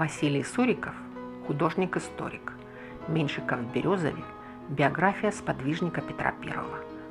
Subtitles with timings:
[0.00, 0.94] Василий Суриков–
[1.46, 2.54] художник-историк.
[3.06, 4.24] Меньшиков в Березове–
[4.70, 6.54] биография сподвижника Петра I.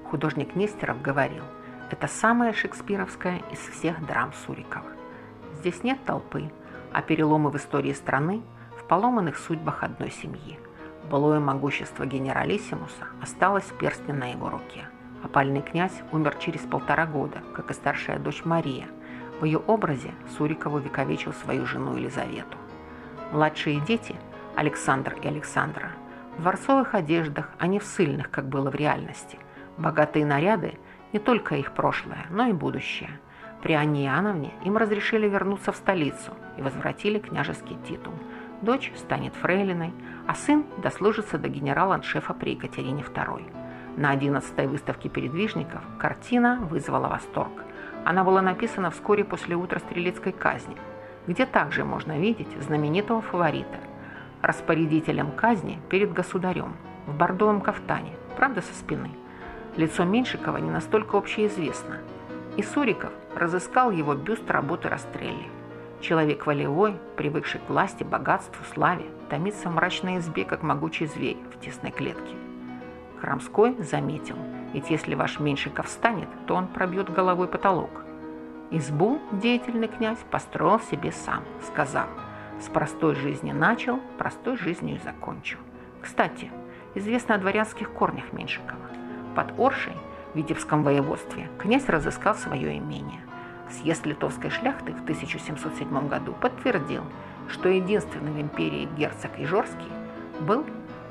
[0.09, 1.43] Художник Нестеров говорил,
[1.91, 4.87] это самая шекспировская из всех драм Сурикова.
[5.59, 6.51] Здесь нет толпы,
[6.91, 8.41] а переломы в истории страны
[8.79, 10.57] в поломанных судьбах одной семьи.
[11.11, 14.87] Былое могущество генералиссимуса осталось в перстне на его руке.
[15.23, 18.87] Опальный князь умер через полтора года, как и старшая дочь Мария.
[19.39, 22.57] В ее образе Сурикову вековечил свою жену Елизавету.
[23.31, 24.15] Младшие дети,
[24.55, 25.91] Александр и Александра,
[26.35, 29.37] в дворцовых одеждах, а не в сыльных, как было в реальности.
[29.77, 30.79] Богатые наряды–
[31.13, 33.19] не только их прошлое, но и будущее.
[33.61, 38.13] При Анне Иоанновне им разрешили вернуться в столицу и возвратили княжеский титул.
[38.63, 39.93] Дочь станет фрейлиной,
[40.27, 43.97] а сын дослужится до генерала-аншефа при Екатерине II.
[43.97, 47.63] На 11-й выставке передвижников картина вызвала восторг.
[48.05, 50.75] Она была написана вскоре после утра стрелецкой казни–
[51.29, 53.77] где также можно видеть знаменитого фаворита,
[54.41, 59.11] распорядителем казни перед государем в бордовом кафтане, правда со спины.
[59.77, 61.99] Лицо Меньшикова не настолько общеизвестно,
[62.57, 65.45] и Суриков разыскал его бюст работы Растрелли.
[66.01, 71.63] Человек волевой, привыкший к власти, богатству, славе, томится в мрачной избе, как могучий зверь в
[71.63, 72.33] тесной клетке.
[73.21, 74.37] Храмской заметил,
[74.73, 77.91] ведь если ваш Меньшиков встанет, то он пробьет головой потолок–
[78.71, 82.07] Избу деятельный князь построил себе сам, сказав,
[82.61, 85.57] с простой жизни начал, простой жизнью и закончил.
[86.01, 86.51] Кстати,
[86.93, 88.79] известно о дворянских корнях Меньшикова.
[89.35, 89.95] Под Оршей,
[90.33, 93.21] в Витебском воеводстве, князь разыскал свое имение.
[93.71, 97.03] Съезд литовской шляхты в 1707 году подтвердил,
[97.47, 99.91] что единственный в империи герцог Ижорский
[100.41, 100.63] был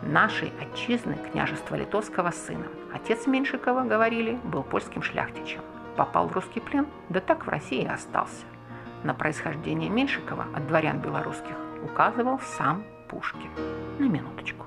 [0.03, 2.67] нашей отчизны княжества литовского сына.
[2.95, 5.61] Отец Меньшикова, говорили, был польским шляхтичем
[5.99, 8.47] попал в русский плен, да так в России и остался.
[9.03, 13.51] На происхождение Меньшикова от дворян белорусских указывал сам Пушкин.
[13.99, 14.65] На минуточку.